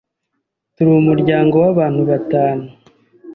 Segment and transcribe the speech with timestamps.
[0.73, 2.65] Turi umuryango wabantu batanu.